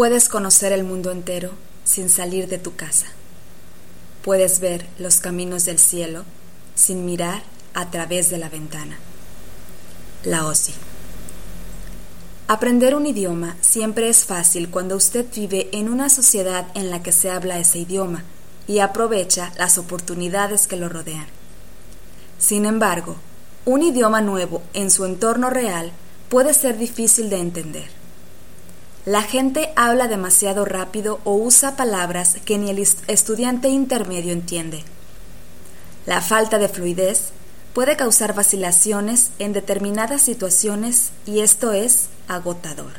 Puedes 0.00 0.30
conocer 0.30 0.72
el 0.72 0.82
mundo 0.82 1.10
entero 1.10 1.50
sin 1.84 2.08
salir 2.08 2.48
de 2.48 2.56
tu 2.56 2.74
casa. 2.74 3.04
Puedes 4.22 4.58
ver 4.58 4.86
los 4.98 5.20
caminos 5.20 5.66
del 5.66 5.78
cielo 5.78 6.24
sin 6.74 7.04
mirar 7.04 7.42
a 7.74 7.90
través 7.90 8.30
de 8.30 8.38
la 8.38 8.48
ventana. 8.48 8.98
La 10.24 10.46
OSI. 10.46 10.72
Aprender 12.48 12.94
un 12.94 13.06
idioma 13.06 13.58
siempre 13.60 14.08
es 14.08 14.24
fácil 14.24 14.70
cuando 14.70 14.96
usted 14.96 15.26
vive 15.36 15.68
en 15.72 15.90
una 15.90 16.08
sociedad 16.08 16.68
en 16.72 16.88
la 16.88 17.02
que 17.02 17.12
se 17.12 17.30
habla 17.30 17.58
ese 17.58 17.80
idioma 17.80 18.24
y 18.66 18.78
aprovecha 18.78 19.52
las 19.58 19.76
oportunidades 19.76 20.66
que 20.66 20.76
lo 20.76 20.88
rodean. 20.88 21.26
Sin 22.38 22.64
embargo, 22.64 23.16
un 23.66 23.82
idioma 23.82 24.22
nuevo 24.22 24.62
en 24.72 24.90
su 24.90 25.04
entorno 25.04 25.50
real 25.50 25.92
puede 26.30 26.54
ser 26.54 26.78
difícil 26.78 27.28
de 27.28 27.36
entender. 27.36 27.99
La 29.06 29.22
gente 29.22 29.72
habla 29.76 30.08
demasiado 30.08 30.66
rápido 30.66 31.20
o 31.24 31.32
usa 31.32 31.74
palabras 31.74 32.36
que 32.44 32.58
ni 32.58 32.68
el 32.68 32.78
estudiante 32.78 33.68
intermedio 33.68 34.30
entiende. 34.30 34.84
La 36.04 36.20
falta 36.20 36.58
de 36.58 36.68
fluidez 36.68 37.30
puede 37.72 37.96
causar 37.96 38.34
vacilaciones 38.34 39.30
en 39.38 39.54
determinadas 39.54 40.20
situaciones 40.20 41.12
y 41.24 41.40
esto 41.40 41.72
es 41.72 42.08
agotador. 42.28 42.92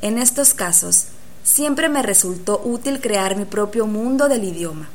En 0.00 0.16
estos 0.16 0.54
casos, 0.54 1.06
siempre 1.42 1.88
me 1.88 2.02
resultó 2.02 2.62
útil 2.64 3.00
crear 3.00 3.34
mi 3.34 3.46
propio 3.46 3.88
mundo 3.88 4.28
del 4.28 4.44
idioma, 4.44 4.88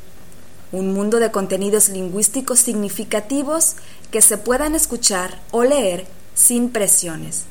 un 0.70 0.94
mundo 0.94 1.18
de 1.18 1.30
contenidos 1.30 1.90
lingüísticos 1.90 2.58
significativos 2.58 3.74
que 4.10 4.22
se 4.22 4.38
puedan 4.38 4.74
escuchar 4.74 5.42
o 5.50 5.62
leer 5.62 6.06
sin 6.34 6.70
presiones 6.70 7.44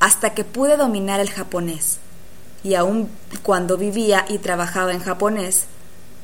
hasta 0.00 0.34
que 0.34 0.44
pude 0.44 0.76
dominar 0.76 1.20
el 1.20 1.30
japonés. 1.30 1.98
Y 2.62 2.74
aun 2.74 3.08
cuando 3.42 3.76
vivía 3.76 4.24
y 4.28 4.38
trabajaba 4.38 4.92
en 4.92 5.00
japonés, 5.00 5.64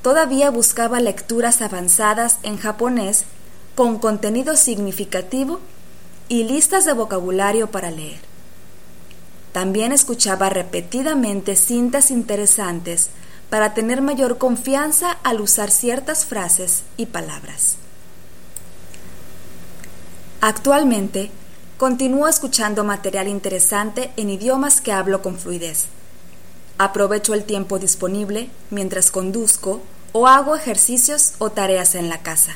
todavía 0.03 0.51
buscaba 0.51 1.01
lecturas 1.01 1.63
avanzadas 1.63 2.39
en 2.43 2.59
japonés 2.59 3.25
con 3.75 3.99
contenido 3.99 4.57
significativo 4.57 5.61
y 6.29 6.45
listas 6.45 6.85
de 6.85 6.93
vocabulario 6.93 7.71
para 7.71 7.91
leer. 7.91 8.21
También 9.53 9.93
escuchaba 9.93 10.49
repetidamente 10.49 11.57
cintas 11.57 12.11
interesantes 12.11 13.11
para 13.51 13.75
tener 13.75 14.01
mayor 14.01 14.39
confianza 14.39 15.19
al 15.23 15.43
usar 15.43 15.71
ciertas 15.71 16.25
frases 16.25 16.85
y 16.97 17.07
palabras. 17.07 17.77
Actualmente 20.41 21.31
Continúo 21.83 22.29
escuchando 22.29 22.85
material 22.85 23.27
interesante 23.27 24.13
en 24.17 24.31
idiomas 24.31 24.81
que 24.81 24.93
hablo 24.93 25.21
con 25.21 25.37
fluidez. 25.37 25.87
Aprovecho 26.79 27.35
el 27.35 27.43
tiempo 27.43 27.81
disponible 27.81 28.51
mientras 28.71 29.11
conduzco 29.11 29.83
o 30.13 30.29
hago 30.29 30.55
ejercicios 30.55 31.33
o 31.39 31.51
tareas 31.51 31.97
en 31.97 32.09
la 32.09 32.19
casa. 32.19 32.53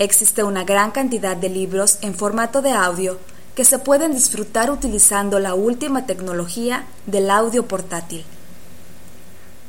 Existe 0.00 0.42
una 0.42 0.64
gran 0.64 0.90
cantidad 0.90 1.36
de 1.36 1.48
libros 1.48 1.98
en 2.00 2.16
formato 2.16 2.60
de 2.60 2.72
audio 2.72 3.20
que 3.54 3.64
se 3.64 3.78
pueden 3.78 4.14
disfrutar 4.14 4.72
utilizando 4.72 5.38
la 5.38 5.54
última 5.54 6.04
tecnología 6.04 6.86
del 7.06 7.30
audio 7.30 7.68
portátil. 7.68 8.24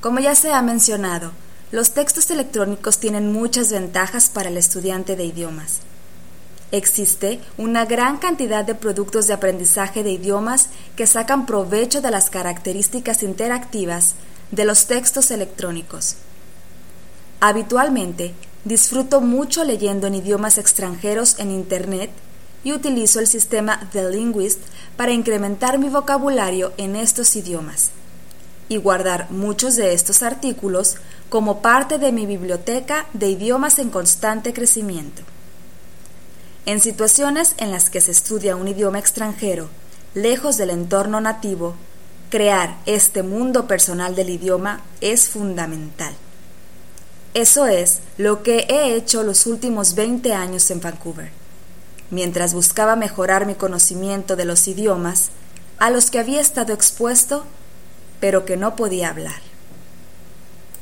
Como 0.02 0.20
ya 0.20 0.34
se 0.34 0.52
ha 0.52 0.64
mencionado, 0.64 1.34
los 1.72 1.92
textos 1.92 2.32
electrónicos 2.32 2.98
tienen 2.98 3.32
muchas 3.32 3.72
ventajas 3.72 4.30
para 4.30 4.50
el 4.50 4.58
estudiante 4.58 5.16
de 5.16 5.26
idiomas. 5.26 5.82
Existe 6.74 7.40
una 7.56 7.86
gran 7.86 8.18
cantidad 8.18 8.66
de 8.66 8.74
productos 8.74 9.28
de 9.28 9.34
aprendizaje 9.34 10.02
de 10.02 10.10
idiomas 10.10 10.70
que 10.96 11.06
sacan 11.06 11.46
provecho 11.46 12.02
de 12.02 12.10
las 12.10 12.32
características 12.32 13.22
interactivas 13.22 14.16
de 14.50 14.66
los 14.66 14.88
textos 14.88 15.30
electrónicos. 15.30 16.16
Habitualmente, 17.40 18.34
disfruto 18.66 19.22
mucho 19.22 19.64
leyendo 19.64 20.08
en 20.08 20.16
idiomas 20.16 20.58
extranjeros 20.58 21.38
en 21.38 21.52
Internet 21.52 22.10
y 22.64 22.74
utilizo 22.74 23.20
el 23.20 23.28
sistema 23.28 23.88
The 23.92 24.10
Linguist 24.10 24.62
para 24.98 25.12
incrementar 25.12 25.78
mi 25.78 25.90
vocabulario 25.90 26.74
en 26.78 26.96
estos 26.96 27.36
idiomas 27.36 27.92
y 28.68 28.78
guardar 28.78 29.30
muchos 29.30 29.76
de 29.76 29.94
estos 29.94 30.24
artículos 30.24 30.96
como 31.30 31.62
parte 31.62 32.00
de 32.00 32.12
mi 32.12 32.26
biblioteca 32.26 33.06
de 33.14 33.30
idiomas 33.30 33.78
en 33.78 33.92
constante 33.92 34.54
crecimiento. 34.54 35.22
En 36.66 36.80
situaciones 36.80 37.56
en 37.58 37.72
las 37.72 37.90
que 37.90 38.00
se 38.00 38.12
estudia 38.12 38.56
un 38.56 38.70
idioma 38.70 38.98
extranjero, 38.98 39.68
lejos 40.14 40.56
del 40.56 40.70
entorno 40.70 41.20
nativo, 41.20 41.76
crear 42.30 42.78
este 42.86 43.22
mundo 43.22 43.68
personal 43.68 44.16
del 44.16 44.30
idioma 44.30 44.82
es 45.02 45.28
fundamental. 45.28 46.14
Eso 47.34 47.68
es 47.68 48.00
lo 48.18 48.44
que 48.44 48.66
he 48.70 48.96
hecho 48.96 49.24
los 49.24 49.46
últimos 49.46 49.96
20 49.96 50.34
años 50.34 50.72
en 50.72 50.80
Vancouver, 50.80 51.32
mientras 52.12 52.54
buscaba 52.54 52.96
mejorar 52.96 53.46
mi 53.46 53.56
conocimiento 53.56 54.36
de 54.36 54.46
los 54.46 54.68
idiomas 54.68 55.32
a 55.80 55.90
los 55.90 56.12
que 56.12 56.20
había 56.20 56.40
estado 56.40 56.74
expuesto, 56.74 57.44
pero 58.22 58.46
que 58.46 58.56
no 58.56 58.78
podía 58.78 59.10
hablar. 59.10 59.53